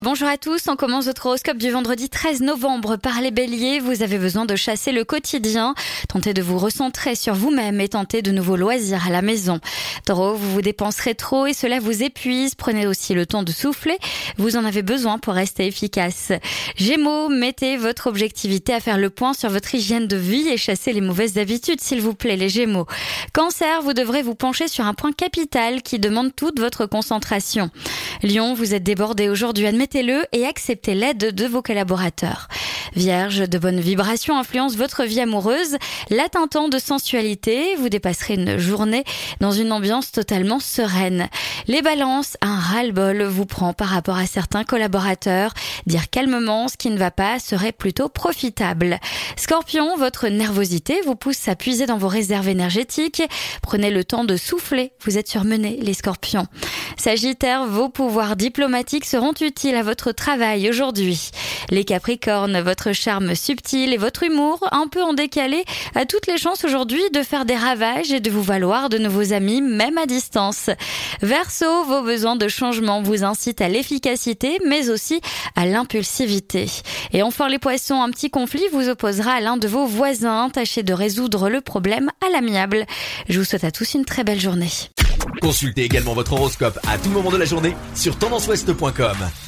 Bonjour 0.00 0.28
à 0.28 0.36
tous, 0.36 0.68
on 0.68 0.76
commence 0.76 1.06
votre 1.06 1.26
horoscope 1.26 1.58
du 1.58 1.72
vendredi 1.72 2.08
13 2.08 2.40
novembre 2.42 2.94
par 2.94 3.20
les 3.20 3.32
béliers. 3.32 3.80
Vous 3.80 4.04
avez 4.04 4.16
besoin 4.18 4.44
de 4.44 4.54
chasser 4.54 4.92
le 4.92 5.02
quotidien, 5.02 5.74
tentez 6.08 6.34
de 6.34 6.40
vous 6.40 6.56
recentrer 6.56 7.16
sur 7.16 7.34
vous-même 7.34 7.80
et 7.80 7.88
tentez 7.88 8.22
de 8.22 8.30
nouveaux 8.30 8.54
loisirs 8.54 9.08
à 9.08 9.10
la 9.10 9.22
maison. 9.22 9.58
Taureau, 10.06 10.34
vous 10.34 10.52
vous 10.52 10.62
dépenserez 10.62 11.16
trop 11.16 11.46
et 11.46 11.52
cela 11.52 11.80
vous 11.80 12.04
épuise, 12.04 12.54
prenez 12.54 12.86
aussi 12.86 13.12
le 13.12 13.26
temps 13.26 13.42
de 13.42 13.50
souffler, 13.50 13.98
vous 14.36 14.56
en 14.56 14.64
avez 14.64 14.82
besoin 14.82 15.18
pour 15.18 15.34
rester 15.34 15.66
efficace. 15.66 16.30
Gémeaux, 16.76 17.28
mettez 17.28 17.76
votre 17.76 18.06
objectivité 18.06 18.72
à 18.72 18.78
faire 18.78 18.98
le 18.98 19.10
point 19.10 19.34
sur 19.34 19.50
votre 19.50 19.74
hygiène 19.74 20.06
de 20.06 20.16
vie 20.16 20.46
et 20.46 20.56
chassez 20.56 20.92
les 20.92 21.00
mauvaises 21.00 21.38
habitudes 21.38 21.80
s'il 21.80 22.02
vous 22.02 22.14
plaît 22.14 22.36
les 22.36 22.48
Gémeaux. 22.48 22.86
Cancer, 23.32 23.82
vous 23.82 23.94
devrez 23.94 24.22
vous 24.22 24.36
pencher 24.36 24.68
sur 24.68 24.86
un 24.86 24.94
point 24.94 25.10
capital 25.10 25.82
qui 25.82 25.98
demande 25.98 26.36
toute 26.36 26.60
votre 26.60 26.86
concentration. 26.86 27.72
Lion, 28.22 28.54
vous 28.54 28.74
êtes 28.74 28.84
débordé 28.84 29.28
aujourd'hui, 29.28 29.66
admettez-le 29.88 30.26
et 30.32 30.44
acceptez 30.44 30.94
l'aide 30.94 31.34
de 31.34 31.46
vos 31.46 31.62
collaborateurs. 31.62 32.48
Vierge, 32.94 33.48
de 33.48 33.58
bonnes 33.58 33.80
vibrations 33.80 34.38
influencent 34.38 34.76
votre 34.76 35.04
vie 35.04 35.20
amoureuse, 35.20 35.76
l'attentant 36.10 36.68
de 36.68 36.78
sensualité, 36.78 37.76
vous 37.76 37.88
dépasserez 37.88 38.34
une 38.34 38.58
journée 38.58 39.04
dans 39.40 39.52
une 39.52 39.72
ambiance 39.72 40.12
totalement 40.12 40.60
sereine. 40.60 41.28
Les 41.66 41.82
balances, 41.82 42.36
un 42.40 42.58
ras-le-bol 42.58 43.22
vous 43.24 43.46
prend 43.46 43.72
par 43.72 43.88
rapport 43.88 44.16
à 44.16 44.26
certains 44.26 44.64
collaborateurs, 44.64 45.52
dire 45.86 46.10
calmement 46.10 46.68
ce 46.68 46.76
qui 46.76 46.90
ne 46.90 46.98
va 46.98 47.10
pas 47.10 47.38
serait 47.38 47.72
plutôt 47.72 48.08
profitable. 48.08 48.98
Scorpion, 49.36 49.96
votre 49.96 50.28
nervosité 50.28 51.00
vous 51.04 51.16
pousse 51.16 51.48
à 51.48 51.56
puiser 51.56 51.86
dans 51.86 51.98
vos 51.98 52.08
réserves 52.08 52.48
énergétiques, 52.48 53.22
prenez 53.62 53.90
le 53.90 54.04
temps 54.04 54.24
de 54.24 54.36
souffler, 54.36 54.92
vous 55.04 55.18
êtes 55.18 55.28
surmenés 55.28 55.78
les 55.80 55.94
scorpions. 55.94 56.46
Sagittaire, 56.96 57.66
vos 57.66 57.88
pouvoirs 57.88 58.36
diplomatiques 58.36 59.04
seront 59.04 59.34
utiles 59.40 59.74
à 59.74 59.82
votre 59.82 60.12
travail 60.12 60.68
aujourd'hui. 60.68 61.30
Les 61.70 61.84
Capricornes, 61.84 62.60
votre 62.60 62.77
charme 62.92 63.34
subtil 63.34 63.92
et 63.92 63.96
votre 63.96 64.22
humour, 64.22 64.60
un 64.72 64.88
peu 64.88 65.02
en 65.02 65.12
décalé, 65.12 65.64
a 65.94 66.06
toutes 66.06 66.26
les 66.26 66.38
chances 66.38 66.64
aujourd'hui 66.64 67.02
de 67.12 67.22
faire 67.22 67.44
des 67.44 67.56
ravages 67.56 68.12
et 68.12 68.20
de 68.20 68.30
vous 68.30 68.42
valoir 68.42 68.88
de 68.88 68.98
nouveaux 68.98 69.32
amis, 69.32 69.60
même 69.60 69.98
à 69.98 70.06
distance. 70.06 70.70
Verseau, 71.20 71.84
vos 71.84 72.02
besoins 72.02 72.36
de 72.36 72.48
changement 72.48 73.02
vous 73.02 73.24
incitent 73.24 73.60
à 73.60 73.68
l'efficacité, 73.68 74.58
mais 74.66 74.90
aussi 74.90 75.20
à 75.56 75.66
l'impulsivité. 75.66 76.66
Et 77.12 77.22
enfin 77.22 77.48
les 77.48 77.58
poissons, 77.58 78.00
un 78.00 78.10
petit 78.10 78.30
conflit 78.30 78.64
vous 78.72 78.88
opposera 78.88 79.32
à 79.32 79.40
l'un 79.40 79.56
de 79.56 79.68
vos 79.68 79.86
voisins. 79.86 80.50
Tâchez 80.50 80.82
de 80.82 80.92
résoudre 80.92 81.48
le 81.48 81.60
problème 81.60 82.10
à 82.26 82.30
l'amiable. 82.30 82.86
Je 83.28 83.38
vous 83.38 83.44
souhaite 83.44 83.64
à 83.64 83.70
tous 83.70 83.94
une 83.94 84.04
très 84.04 84.24
belle 84.24 84.40
journée. 84.40 84.70
Consultez 85.40 85.84
également 85.84 86.14
votre 86.14 86.32
horoscope 86.32 86.78
à 86.88 86.98
tout 86.98 87.10
moment 87.10 87.30
de 87.30 87.36
la 87.36 87.44
journée 87.44 87.76
sur 87.94 88.18
tendanceouest.com. 88.18 89.47